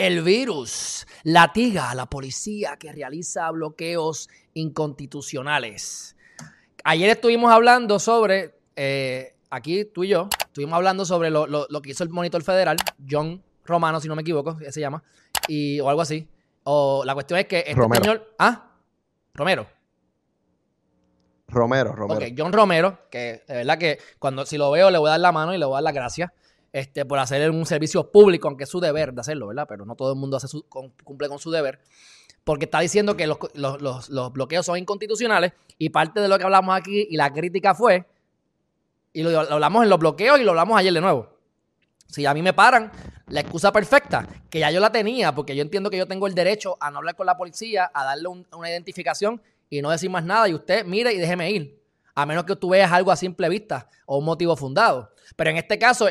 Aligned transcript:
El 0.00 0.22
virus 0.22 1.06
latiga 1.24 1.90
a 1.90 1.94
la 1.94 2.06
policía 2.06 2.78
que 2.78 2.90
realiza 2.90 3.50
bloqueos 3.50 4.30
inconstitucionales. 4.54 6.16
Ayer 6.84 7.10
estuvimos 7.10 7.52
hablando 7.52 7.98
sobre, 7.98 8.54
eh, 8.76 9.34
aquí 9.50 9.84
tú 9.84 10.04
y 10.04 10.08
yo, 10.08 10.30
estuvimos 10.46 10.74
hablando 10.74 11.04
sobre 11.04 11.28
lo, 11.28 11.68
que 11.82 11.90
hizo 11.90 12.02
el 12.02 12.08
monitor 12.08 12.42
federal, 12.42 12.78
John 13.10 13.42
Romano, 13.66 14.00
si 14.00 14.08
no 14.08 14.16
me 14.16 14.22
equivoco, 14.22 14.56
se 14.70 14.80
llama, 14.80 15.02
y, 15.46 15.80
o 15.80 15.90
algo 15.90 16.00
así. 16.00 16.26
O 16.64 17.02
la 17.04 17.12
cuestión 17.12 17.38
es 17.38 17.44
que 17.44 17.58
este 17.66 17.74
señor. 18.00 18.34
Ah, 18.38 18.70
Romero. 19.34 19.66
Romero, 21.46 21.92
Romero. 21.92 22.26
Ok, 22.26 22.32
John 22.38 22.54
Romero, 22.54 23.00
que 23.10 23.42
de 23.46 23.54
verdad 23.54 23.76
que 23.76 23.98
cuando 24.18 24.46
si 24.46 24.56
lo 24.56 24.70
veo 24.70 24.90
le 24.90 24.96
voy 24.96 25.08
a 25.08 25.10
dar 25.10 25.20
la 25.20 25.32
mano 25.32 25.54
y 25.54 25.58
le 25.58 25.66
voy 25.66 25.74
a 25.74 25.76
dar 25.76 25.82
las 25.82 25.94
gracias 25.94 26.30
este, 26.72 27.04
por 27.04 27.18
hacer 27.18 27.50
un 27.50 27.66
servicio 27.66 28.10
público, 28.10 28.48
aunque 28.48 28.64
es 28.64 28.70
su 28.70 28.80
deber 28.80 29.12
de 29.12 29.20
hacerlo, 29.20 29.48
¿verdad? 29.48 29.66
Pero 29.68 29.84
no 29.84 29.96
todo 29.96 30.12
el 30.12 30.18
mundo 30.18 30.38
cumple 31.04 31.28
con 31.28 31.38
su 31.38 31.50
deber. 31.50 31.80
Porque 32.44 32.64
está 32.64 32.80
diciendo 32.80 33.16
que 33.16 33.26
los, 33.26 33.38
los, 33.54 34.32
bloqueos 34.32 34.64
son 34.64 34.78
inconstitucionales 34.78 35.52
y 35.78 35.90
parte 35.90 36.20
de 36.20 36.28
lo 36.28 36.38
que 36.38 36.44
hablamos 36.44 36.76
aquí 36.76 37.06
y 37.10 37.16
la 37.16 37.32
crítica 37.32 37.74
fue, 37.74 38.06
y 39.12 39.22
lo, 39.22 39.38
hablamos 39.40 39.82
en 39.82 39.90
los 39.90 39.98
bloqueos 39.98 40.40
y 40.40 40.44
lo 40.44 40.50
hablamos 40.50 40.78
ayer 40.78 40.92
de 40.92 41.00
nuevo. 41.00 41.36
Si 42.06 42.24
a 42.26 42.34
mí 42.34 42.42
me 42.42 42.52
paran, 42.52 42.90
la 43.28 43.40
excusa 43.40 43.72
perfecta, 43.72 44.26
que 44.48 44.60
ya 44.60 44.70
yo 44.70 44.80
la 44.80 44.90
tenía, 44.90 45.34
porque 45.34 45.54
yo 45.54 45.62
entiendo 45.62 45.90
que 45.90 45.96
yo 45.96 46.06
tengo 46.06 46.26
el 46.26 46.34
derecho 46.34 46.76
a 46.80 46.90
no 46.90 46.98
hablar 46.98 47.14
con 47.14 47.26
la 47.26 47.36
policía, 47.36 47.90
a 47.92 48.04
darle 48.04 48.28
una 48.28 48.70
identificación 48.70 49.40
y 49.68 49.82
no 49.82 49.90
decir 49.90 50.10
más 50.10 50.24
nada, 50.24 50.48
y 50.48 50.54
usted 50.54 50.84
mire 50.84 51.12
y 51.12 51.18
déjeme 51.18 51.50
ir. 51.50 51.79
A 52.14 52.26
menos 52.26 52.44
que 52.44 52.56
tú 52.56 52.70
veas 52.70 52.90
algo 52.92 53.10
a 53.12 53.16
simple 53.16 53.48
vista 53.48 53.88
o 54.06 54.18
un 54.18 54.24
motivo 54.24 54.56
fundado. 54.56 55.12
Pero 55.36 55.50
en 55.50 55.56
este 55.56 55.78
caso, 55.78 56.08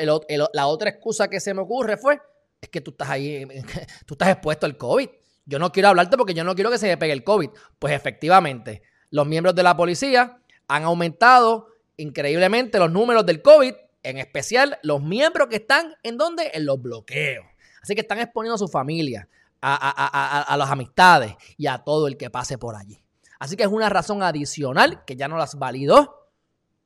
la 0.53 0.67
otra 0.67 0.89
excusa 0.89 1.27
que 1.27 1.39
se 1.39 1.53
me 1.53 1.61
ocurre 1.61 1.97
fue, 1.97 2.19
es 2.61 2.69
que 2.69 2.81
tú 2.81 2.91
estás 2.91 3.09
ahí, 3.09 3.45
tú 4.05 4.13
estás 4.13 4.29
expuesto 4.29 4.65
al 4.65 4.77
COVID. 4.77 5.09
Yo 5.45 5.59
no 5.59 5.71
quiero 5.71 5.89
hablarte 5.89 6.17
porque 6.17 6.33
yo 6.33 6.43
no 6.43 6.55
quiero 6.55 6.69
que 6.69 6.77
se 6.77 6.87
me 6.87 6.97
pegue 6.97 7.13
el 7.13 7.23
COVID. 7.23 7.49
Pues 7.79 7.93
efectivamente, 7.93 8.83
los 9.09 9.25
miembros 9.25 9.55
de 9.55 9.63
la 9.63 9.75
policía 9.75 10.39
han 10.67 10.83
aumentado 10.83 11.67
increíblemente 11.97 12.79
los 12.79 12.91
números 12.91 13.25
del 13.25 13.41
COVID, 13.41 13.73
en 14.03 14.17
especial 14.17 14.77
los 14.83 15.01
miembros 15.01 15.47
que 15.47 15.57
están 15.57 15.95
en 16.03 16.17
donde? 16.17 16.51
En 16.53 16.65
los 16.65 16.81
bloqueos. 16.81 17.45
Así 17.81 17.95
que 17.95 18.01
están 18.01 18.19
exponiendo 18.19 18.55
a 18.55 18.59
su 18.59 18.67
familia, 18.67 19.27
a, 19.61 20.41
a 20.41 20.57
las 20.57 20.69
amistades 20.69 21.33
y 21.57 21.67
a 21.67 21.79
todo 21.79 22.07
el 22.07 22.17
que 22.17 22.29
pase 22.29 22.57
por 22.57 22.75
allí. 22.75 23.03
Así 23.39 23.55
que 23.55 23.63
es 23.63 23.69
una 23.69 23.89
razón 23.89 24.21
adicional 24.21 25.03
que 25.05 25.15
ya 25.15 25.27
no 25.27 25.37
las 25.37 25.57
validó 25.57 26.19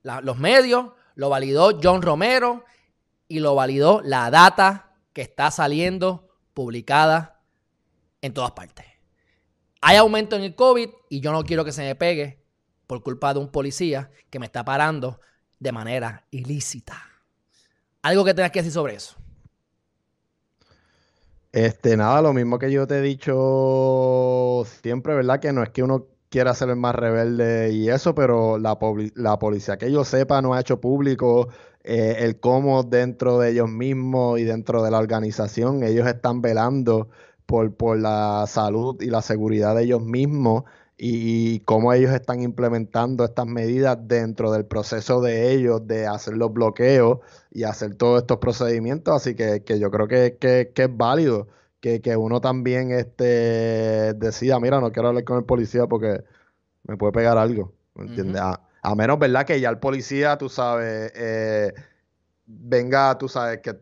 los 0.04 0.38
medios, 0.38 0.92
lo 1.16 1.30
validó 1.30 1.80
John 1.82 2.02
Romero 2.02 2.66
y 3.28 3.40
lo 3.40 3.56
validó 3.56 4.02
la 4.04 4.30
data 4.30 4.96
que 5.14 5.22
está 5.22 5.50
saliendo 5.50 6.30
publicada 6.54 7.42
en 8.22 8.34
todas 8.34 8.52
partes. 8.52 8.86
Hay 9.82 9.98
aumento 9.98 10.36
en 10.36 10.44
el 10.44 10.56
COVID 10.56 10.90
y 11.10 11.20
yo 11.20 11.32
no 11.32 11.44
quiero 11.44 11.66
que 11.66 11.72
se 11.72 11.82
me 11.82 11.96
pegue 11.96 12.44
por 12.88 13.02
culpa 13.02 13.34
de 13.34 13.40
un 13.40 13.50
policía 13.50 14.12
que 14.30 14.40
me 14.40 14.46
está 14.46 14.64
parando 14.64 15.20
de 15.60 15.72
manera 15.72 16.26
ilícita. 16.32 17.02
Algo 18.02 18.24
que 18.26 18.34
tengas 18.34 18.52
que 18.52 18.60
decir 18.60 18.74
sobre 18.74 18.96
eso. 18.96 19.16
Este, 21.52 21.96
nada, 21.96 22.22
lo 22.22 22.34
mismo 22.34 22.58
que 22.58 22.72
yo 22.72 22.88
te 22.88 22.98
he 22.98 23.02
dicho 23.02 24.66
siempre, 24.82 25.14
¿verdad? 25.14 25.40
Que 25.40 25.54
no 25.54 25.64
es 25.64 25.70
que 25.70 25.84
uno 25.84 26.13
quiera 26.34 26.56
ser 26.56 26.70
el 26.70 26.78
más 26.78 26.96
rebelde 26.96 27.74
y 27.74 27.90
eso, 27.90 28.16
pero 28.16 28.58
la, 28.58 28.80
policía 28.80 29.78
que 29.78 29.92
yo 29.92 30.04
sepa 30.04 30.42
no 30.42 30.56
ha 30.56 30.62
hecho 30.62 30.82
público 30.82 31.50
eh, 31.84 32.16
el 32.22 32.40
cómo 32.40 32.82
dentro 32.82 33.38
de 33.38 33.52
ellos 33.52 33.70
mismos 33.70 34.40
y 34.40 34.44
dentro 34.44 34.82
de 34.82 34.90
la 34.90 34.98
organización 34.98 35.84
ellos 35.84 36.08
están 36.08 36.42
velando 36.42 37.08
por, 37.46 37.76
por 37.76 38.00
la 38.00 38.46
salud 38.48 39.00
y 39.00 39.12
la 39.12 39.22
seguridad 39.22 39.76
de 39.76 39.84
ellos 39.84 40.02
mismos 40.02 40.64
y, 40.98 41.60
cómo 41.66 41.94
ellos 41.94 42.12
están 42.12 42.42
implementando 42.42 43.26
estas 43.26 43.46
medidas 43.46 44.00
dentro 44.02 44.52
del 44.52 44.66
proceso 44.66 45.22
de 45.22 45.52
ellos 45.52 45.86
de 45.86 46.08
hacer 46.08 46.36
los 46.36 46.52
bloqueos 46.52 47.20
y 47.52 47.64
hacer 47.64 47.94
todos 47.94 48.22
estos 48.22 48.40
procedimientos. 48.40 49.14
Así 49.16 49.36
que, 49.36 49.62
yo 49.80 49.92
creo 49.92 50.08
que 50.08 50.38
es 50.74 50.98
válido 50.98 51.48
que, 51.84 52.16
uno 52.16 52.40
también 52.40 52.92
este, 52.92 54.14
decida, 54.14 54.58
mira, 54.60 54.80
no 54.80 54.94
quiero 54.94 55.10
hablar 55.10 55.26
con 55.26 55.38
el 55.38 55.44
policía 55.44 55.86
porque 55.86 56.24
me 56.84 56.96
puede 56.96 57.12
pegar 57.12 57.38
algo, 57.38 57.74
¿me 57.96 58.06
entiendes? 58.06 58.42
a, 58.42 58.96
menos, 58.96 59.20
¿verdad? 59.20 59.46
Que 59.46 59.60
ya 59.60 59.70
el 59.70 59.80
policía, 59.80 60.38
tú 60.38 60.48
sabes, 60.48 61.12
eh, 61.14 61.74
venga, 62.46 63.18
tú 63.18 63.28
sabes, 63.28 63.60
que... 63.60 63.76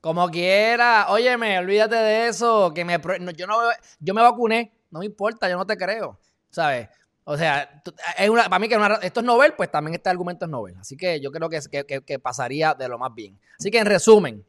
Como 0.00 0.28
quiera, 0.30 1.06
óyeme, 1.08 1.58
olvídate 1.58 1.96
de 1.96 2.28
eso, 2.28 2.72
que 2.72 2.84
me, 2.84 3.00
yo, 3.36 3.46
no, 3.48 3.54
yo 3.98 4.14
me 4.14 4.22
vacuné, 4.22 4.72
no 4.90 5.00
me 5.00 5.06
importa, 5.06 5.48
yo 5.48 5.56
no 5.56 5.66
te 5.66 5.76
creo, 5.76 6.20
¿sabes? 6.50 6.88
O 7.24 7.36
sea, 7.36 7.82
es 8.18 8.28
una, 8.28 8.44
para 8.44 8.58
mí 8.58 8.68
que 8.68 8.76
esto 9.02 9.20
es 9.20 9.26
novel, 9.26 9.54
pues 9.54 9.70
también 9.70 9.94
este 9.94 10.10
argumento 10.10 10.44
es 10.44 10.50
novel. 10.50 10.76
Así 10.80 10.96
que 10.96 11.20
yo 11.20 11.30
creo 11.30 11.48
que, 11.48 11.60
que, 11.86 12.00
que 12.00 12.18
pasaría 12.18 12.74
de 12.74 12.88
lo 12.88 12.98
más 12.98 13.14
bien. 13.14 13.38
Así 13.56 13.70
que 13.70 13.78
en 13.78 13.86
resumen, 13.86 14.44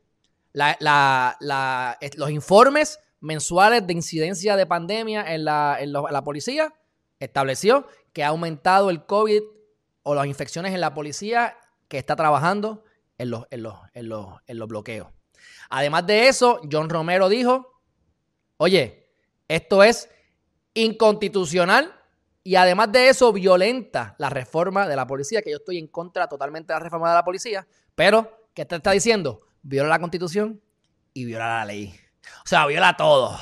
los 0.53 2.29
informes 2.29 2.99
mensuales 3.19 3.87
de 3.87 3.93
incidencia 3.93 4.55
de 4.55 4.65
pandemia 4.65 5.33
en 5.33 5.45
la, 5.45 6.21
policía 6.23 6.73
estableció 7.19 7.87
que 8.11 8.23
ha 8.23 8.27
aumentado 8.27 8.89
el 8.89 9.05
COVID 9.05 9.41
o 10.03 10.13
las 10.13 10.25
infecciones 10.27 10.73
en 10.73 10.81
la 10.81 10.93
policía 10.93 11.57
que 11.87 11.97
está 11.97 12.15
trabajando 12.15 12.83
en 13.17 13.29
los, 13.29 13.45
en 13.49 13.63
los, 13.63 13.75
en 13.93 14.09
los, 14.59 14.67
bloqueos. 14.67 15.07
Además 15.69 16.05
de 16.05 16.27
eso, 16.27 16.59
John 16.69 16.89
Romero 16.89 17.29
dijo, 17.29 17.81
oye, 18.57 19.09
esto 19.47 19.83
es 19.83 20.09
inconstitucional 20.73 21.93
y 22.43 22.55
además 22.55 22.91
de 22.91 23.07
eso 23.07 23.31
violenta 23.31 24.15
la 24.17 24.29
reforma 24.29 24.87
de 24.87 24.97
la 24.97 25.07
policía, 25.07 25.41
que 25.41 25.51
yo 25.51 25.57
estoy 25.57 25.77
en 25.77 25.87
contra 25.87 26.27
totalmente 26.27 26.73
de 26.73 26.79
la 26.79 26.83
reforma 26.83 27.09
de 27.09 27.15
la 27.15 27.23
policía, 27.23 27.65
pero, 27.95 28.49
¿qué 28.53 28.65
te 28.65 28.75
está 28.75 28.91
diciendo? 28.91 29.39
Viola 29.63 29.89
la 29.89 29.99
constitución 29.99 30.61
y 31.13 31.25
viola 31.25 31.59
la 31.59 31.65
ley. 31.65 31.93
O 32.45 32.47
sea, 32.47 32.65
viola 32.67 32.95
todo. 32.95 33.37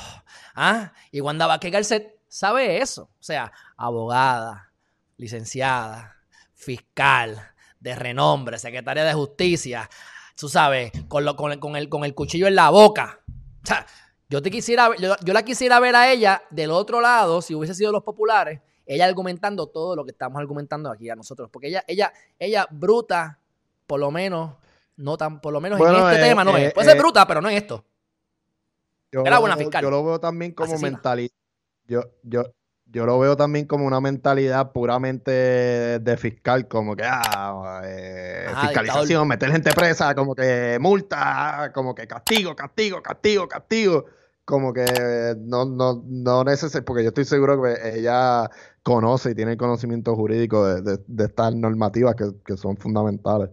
¿Ah? 0.54 0.92
Y 1.10 1.20
Wanda 1.20 1.46
Vázquez 1.46 1.72
Garcet 1.72 2.20
sabe 2.28 2.78
eso. 2.78 3.02
O 3.02 3.22
sea, 3.22 3.52
abogada, 3.76 4.72
licenciada, 5.16 6.16
fiscal, 6.54 7.52
de 7.82 7.94
renombre, 7.96 8.58
secretaria 8.58 9.04
de 9.04 9.12
justicia, 9.12 9.90
tú 10.36 10.48
sabes, 10.48 10.92
con, 11.08 11.24
lo, 11.24 11.36
con, 11.36 11.52
el, 11.52 11.58
con, 11.58 11.76
el, 11.76 11.88
con 11.88 12.04
el 12.04 12.14
cuchillo 12.14 12.46
en 12.46 12.54
la 12.54 12.70
boca. 12.70 13.20
O 13.62 13.66
sea, 13.66 13.86
yo, 14.28 14.40
te 14.40 14.50
quisiera, 14.50 14.90
yo, 14.98 15.16
yo, 15.22 15.32
la 15.32 15.44
quisiera 15.44 15.80
ver 15.80 15.96
a 15.96 16.10
ella 16.10 16.42
del 16.50 16.70
otro 16.70 17.00
lado, 17.00 17.42
si 17.42 17.54
hubiese 17.54 17.74
sido 17.74 17.90
los 17.90 18.04
populares, 18.04 18.60
ella 18.86 19.04
argumentando 19.04 19.66
todo 19.66 19.96
lo 19.96 20.04
que 20.04 20.12
estamos 20.12 20.38
argumentando 20.38 20.90
aquí 20.90 21.10
a 21.10 21.16
nosotros. 21.16 21.50
Porque 21.52 21.68
ella, 21.68 21.84
ella, 21.88 22.12
ella 22.38 22.68
bruta, 22.70 23.40
por 23.86 23.98
lo 23.98 24.10
menos, 24.10 24.56
no 25.02 25.16
tan, 25.16 25.40
por 25.40 25.52
lo 25.52 25.60
menos 25.60 25.80
en 25.80 25.86
este 25.86 26.16
eh, 26.16 26.28
tema 26.28 26.44
no 26.44 26.56
es. 26.56 26.70
Eh, 26.70 26.72
Puede 26.74 26.88
ser 26.88 26.96
eh, 26.96 27.00
bruta, 27.00 27.26
pero 27.26 27.40
no 27.40 27.50
en 27.50 27.56
esto. 27.56 27.84
Yo, 29.10 29.24
Era 29.26 29.38
buena 29.38 29.56
fiscal. 29.56 29.82
Yo 29.82 29.90
lo 29.90 30.04
veo 30.04 30.20
también 30.20 30.52
como 30.52 30.78
mentalidad. 30.78 31.34
Yo, 31.86 32.04
yo, 32.22 32.44
yo 32.86 33.04
lo 33.04 33.18
veo 33.18 33.36
también 33.36 33.66
como 33.66 33.84
una 33.84 34.00
mentalidad 34.00 34.72
puramente 34.72 35.30
de 35.30 36.16
fiscal, 36.16 36.68
como 36.68 36.94
que 36.94 37.02
ah, 37.04 37.82
fiscalización, 38.62 39.26
meter 39.26 39.50
gente 39.50 39.72
presa, 39.72 40.14
como 40.14 40.34
que 40.34 40.78
multa, 40.80 41.72
como 41.74 41.94
que 41.94 42.06
castigo, 42.06 42.54
castigo, 42.54 43.02
castigo, 43.02 43.48
castigo. 43.48 44.06
Como 44.44 44.72
que 44.72 45.36
no, 45.38 45.64
no, 45.64 46.02
no 46.04 46.44
necesito, 46.44 46.84
porque 46.84 47.02
yo 47.02 47.08
estoy 47.08 47.24
seguro 47.24 47.62
que 47.62 47.98
ella 47.98 48.50
conoce 48.82 49.30
y 49.30 49.34
tiene 49.34 49.52
el 49.52 49.56
conocimiento 49.58 50.16
jurídico 50.16 50.66
de, 50.66 50.98
de, 51.06 51.24
estas 51.24 51.54
normativas 51.54 52.14
que, 52.16 52.30
que 52.44 52.56
son 52.56 52.76
fundamentales. 52.76 53.50